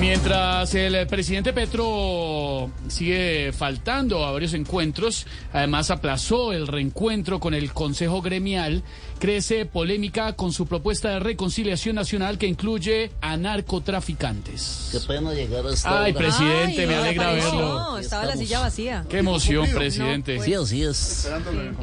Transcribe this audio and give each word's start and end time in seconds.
Mientras 0.00 0.74
el 0.74 1.06
presidente 1.06 1.52
Petro 1.52 2.70
sigue 2.88 3.52
faltando 3.52 4.24
a 4.24 4.32
varios 4.32 4.54
encuentros, 4.54 5.26
además 5.52 5.90
aplazó 5.90 6.54
el 6.54 6.66
reencuentro 6.68 7.38
con 7.38 7.52
el 7.52 7.74
Consejo 7.74 8.22
Gremial, 8.22 8.82
crece 9.18 9.66
polémica 9.66 10.32
con 10.32 10.52
su 10.52 10.66
propuesta 10.66 11.10
de 11.10 11.20
reconciliación 11.20 11.96
nacional 11.96 12.38
que 12.38 12.46
incluye 12.46 13.10
a 13.20 13.36
narcotraficantes. 13.36 14.88
Qué 14.90 15.00
pena 15.00 15.34
llegar 15.34 15.66
a 15.66 15.70
esta 15.74 16.02
Ay, 16.02 16.12
hora. 16.12 16.18
presidente, 16.20 16.80
Ay, 16.80 16.86
me 16.86 16.94
no, 16.94 17.02
alegra 17.02 17.24
apareció. 17.26 17.50
verlo. 17.58 17.98
Estaba 17.98 18.24
la 18.24 18.36
silla 18.36 18.60
vacía. 18.60 19.04
Qué 19.06 19.18
emoción, 19.18 19.68
presidente. 19.70 20.40
Sí, 20.40 20.54
así 20.54 20.82
es. 20.82 21.30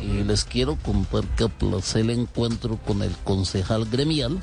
Y 0.01 0.23
les 0.23 0.43
quiero 0.43 0.75
contar 0.77 1.23
que 1.35 1.43
aplacé 1.43 1.99
el 1.99 2.09
encuentro 2.09 2.77
con 2.77 3.03
el 3.03 3.11
concejal 3.23 3.85
gremial 3.85 4.39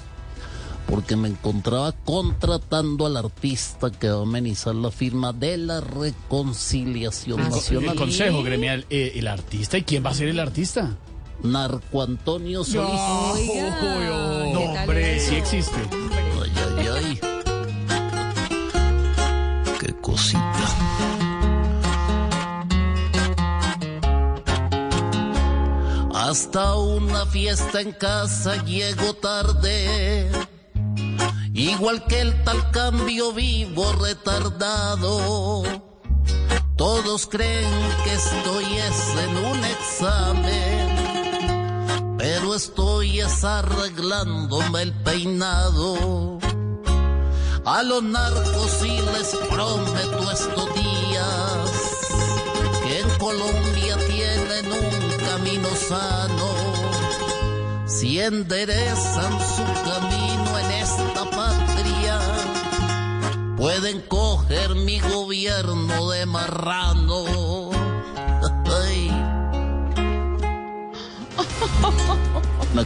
porque 0.88 1.16
me 1.16 1.29
encontraba 1.29 1.93
contratando 1.93 3.06
al 3.06 3.16
artista 3.16 3.90
que 3.90 4.09
va 4.10 4.18
a 4.18 4.23
amenizar 4.23 4.74
la 4.74 4.91
firma 4.91 5.32
de 5.32 5.57
la 5.57 5.80
reconciliación 5.80 7.41
Ah, 7.41 7.45
El 7.46 7.51
nacional. 7.51 7.96
Consejo 7.96 8.43
Gremial, 8.43 8.87
eh, 8.91 9.13
el 9.16 9.26
artista, 9.29 9.79
¿y 9.79 9.82
quién 9.82 10.04
va 10.04 10.10
a 10.10 10.15
ser 10.15 10.29
el 10.29 10.38
artista? 10.41 10.96
Narco 11.43 12.02
Antonio 12.02 12.65
Solís. 12.65 12.88
Oiga, 12.88 13.79
¿qué 13.80 14.52
no, 14.52 14.60
tal 14.73 14.79
hombre, 14.82 15.21
sí 15.21 15.35
existe. 15.37 15.76
Ay, 16.43 16.52
ay, 16.79 16.87
ay. 16.95 17.21
Qué 19.80 19.93
cosita. 20.01 20.41
Hasta 26.15 26.76
una 26.76 27.26
fiesta 27.26 27.80
en 27.80 27.93
casa 27.93 28.65
llego 28.65 29.15
tarde. 29.15 30.30
Igual 31.55 32.05
que 32.07 32.21
el 32.21 32.45
tal 32.45 32.71
cambio 32.71 33.33
vivo 33.33 33.91
retardado. 33.93 35.63
Todos 36.77 37.27
creen 37.27 37.73
que 38.05 38.13
estoy 38.13 38.65
es 38.77 39.16
en 39.16 39.37
un 39.38 39.65
examen 39.65 41.05
pero 42.25 42.55
estoy 42.55 43.21
es 43.21 43.45
arreglándome 43.45 44.80
el 44.80 44.95
peinado. 45.02 46.38
A 47.66 47.82
los 47.82 48.02
narcos 48.02 48.71
sí 48.80 48.99
les 49.13 49.37
prometo 49.51 50.30
estos 50.32 50.75
días 50.75 51.71
que 52.82 53.01
en 53.01 53.10
Colombia 53.19 53.99
tienen 54.07 54.73
un 54.73 55.27
camino 55.27 55.69
sano. 55.77 56.49
Si 57.87 58.19
enderezan 58.21 59.32
su 59.55 59.65
camino 59.91 60.34
pueden 63.65 64.03
coger 64.03 64.75
mi 64.75 65.00
gobierno 65.00 66.10
de 66.10 66.26
marrano. 66.26 67.70
Me 72.75 72.84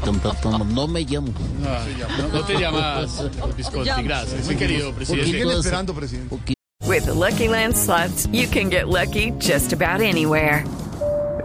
no 0.74 0.86
me 0.86 1.00
llamo. 1.00 1.32
Ah, 1.66 1.84
no, 2.18 2.28
no 2.28 2.44
te 2.44 2.60
llamas 2.60 3.24
Visconti, 3.56 4.02
gracias. 4.04 4.44
Muy 4.44 4.54
querido 4.54 4.92
presidente. 4.92 5.26
Siguen 5.26 5.50
esperando, 5.50 5.94
presidente. 5.94 6.54
With 6.86 7.06
the 7.06 7.14
Lucky 7.14 7.48
Land 7.48 7.76
slots, 7.76 8.28
you 8.30 8.46
can 8.46 8.70
get 8.70 8.86
lucky 8.86 9.32
just 9.40 9.72
about 9.72 10.00
anywhere. 10.00 10.64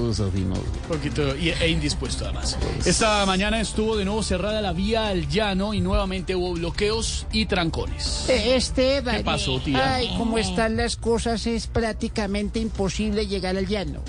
Desafinado. 0.00 0.62
Poquito 0.88 1.36
y- 1.36 1.50
e 1.50 1.68
indispuesto 1.68 2.24
además. 2.24 2.56
Esta 2.84 3.24
mañana 3.26 3.60
estuvo 3.60 3.96
de 3.96 4.04
nuevo 4.04 4.22
cerrada 4.22 4.60
la 4.62 4.72
vía 4.72 5.08
al 5.08 5.28
llano 5.28 5.74
y 5.74 5.80
nuevamente 5.80 6.34
hubo 6.34 6.54
bloqueos 6.54 7.26
y 7.32 7.46
trancones. 7.46 8.24
Esteban. 8.28 9.16
¿Qué 9.18 9.24
pasó, 9.24 9.60
tía? 9.60 9.96
Ay, 9.96 10.08
como 10.16 10.38
están 10.38 10.76
las 10.76 10.96
cosas, 10.96 11.46
es 11.46 11.66
prácticamente 11.66 12.58
imposible 12.60 13.26
llegar 13.26 13.56
al 13.56 13.66
llano. 13.66 14.00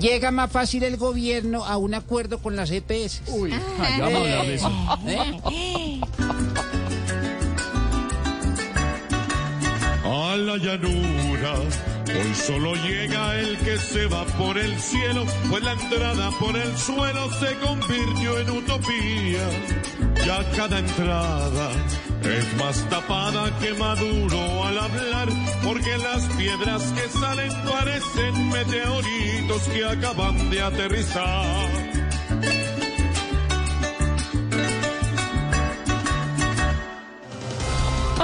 Llega 0.00 0.30
más 0.30 0.50
fácil 0.52 0.82
el 0.84 0.96
gobierno 0.96 1.64
a 1.64 1.76
un 1.76 1.94
acuerdo 1.94 2.38
con 2.38 2.54
las 2.56 2.70
EPS. 2.70 3.22
Uy, 3.28 3.52
ay, 3.80 4.00
vamos 4.00 4.14
a 4.14 4.20
hablar 4.22 4.46
de 4.46 4.54
eso. 4.54 4.70
A 10.04 10.36
la 10.36 10.56
llanura, 10.56 11.54
hoy 12.20 12.34
solo 12.34 12.74
llega 12.74 13.38
el 13.38 13.58
que 13.58 13.78
se 13.78 14.06
va 14.06 14.24
por 14.24 14.58
el 14.58 14.78
cielo, 14.78 15.24
pues 15.50 15.62
la 15.62 15.72
entrada 15.72 16.30
por 16.38 16.56
el 16.56 16.76
suelo 16.76 17.30
se 17.32 17.54
convirtió 17.58 18.38
en 18.38 18.50
utopía. 18.50 19.48
Ya 20.24 20.50
cada 20.56 20.78
entrada 20.78 21.70
es 22.24 22.56
más 22.56 22.88
tapada 22.88 23.58
que 23.58 23.74
Maduro 23.74 24.64
al 24.64 24.78
hablar, 24.78 25.28
porque 25.64 25.98
las 25.98 26.22
piedras 26.36 26.82
que 26.92 27.18
salen 27.18 27.52
parecen 27.64 28.48
meteoritos 28.50 29.62
que 29.72 29.84
acaban 29.84 30.50
de 30.50 30.62
aterrizar. 30.62 32.11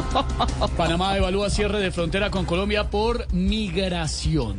Panamá 0.77 1.17
evalúa 1.17 1.51
cierre 1.51 1.81
de 1.81 1.91
frontera 1.91 2.31
con 2.31 2.45
Colombia 2.45 2.91
por 2.91 3.33
migración. 3.33 4.59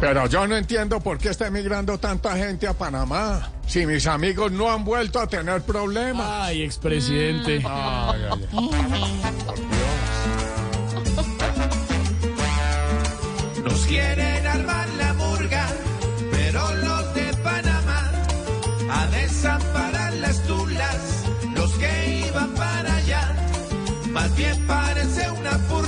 Pero 0.00 0.26
yo 0.26 0.48
no 0.48 0.56
entiendo 0.56 0.98
por 1.00 1.18
qué 1.18 1.28
está 1.28 1.46
emigrando 1.46 1.96
tanta 1.96 2.36
gente 2.36 2.66
a 2.66 2.74
Panamá. 2.74 3.50
Si 3.66 3.86
mis 3.86 4.06
amigos 4.08 4.50
no 4.50 4.68
han 4.68 4.84
vuelto 4.84 5.20
a 5.20 5.28
tener 5.28 5.62
problemas. 5.62 6.26
Ay, 6.28 6.62
expresidente. 6.62 7.62
Ay, 7.64 8.20
ay, 8.30 8.48
ay. 8.50 9.22
Por 9.46 9.56
Dios. 9.56 9.72
Nos 13.64 13.86
quieren 13.86 14.46
armar 14.46 14.81
más 24.22 24.36
bien 24.36 24.56
parece 24.68 25.28
una 25.32 25.58
purga, 25.68 25.81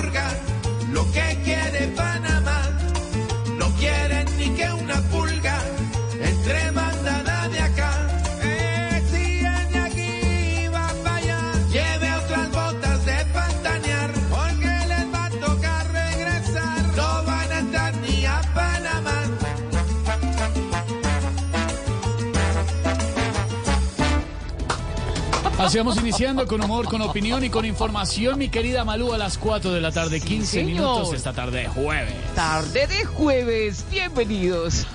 Así 25.65 25.79
vamos 25.79 25.97
iniciando 25.97 26.47
con 26.47 26.63
humor, 26.63 26.87
con 26.89 27.01
opinión 27.01 27.43
y 27.43 27.49
con 27.49 27.65
información, 27.65 28.39
mi 28.39 28.51
querida 28.51 28.85
Malú, 28.85 29.15
a 29.15 29.19
las 29.19 29.39
4 29.39 29.73
de 29.73 29.81
la 29.81 29.91
tarde, 29.91 30.21
15 30.21 30.47
señor. 30.47 30.67
minutos 30.67 31.15
esta 31.15 31.33
tarde 31.33 31.61
de 31.61 31.69
jueves. 31.69 32.13
Tarde 32.35 32.87
de 32.87 33.05
jueves, 33.07 33.83
bienvenidos. 33.91 34.87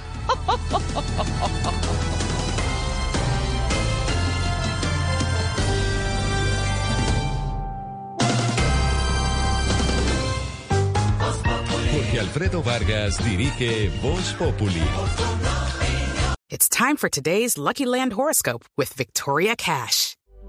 Jorge 11.91 12.19
Alfredo 12.19 12.61
Vargas 12.61 13.17
dirige 13.25 13.89
Voz 14.03 14.35
Populi. 14.37 14.83
It's 16.51 16.69
time 16.69 16.95
for 16.95 17.09
today's 17.09 17.57
Lucky 17.57 17.87
Land 17.87 18.13
horoscope 18.13 18.65
with 18.77 18.93
Victoria 18.93 19.55
Cash. 19.55 20.18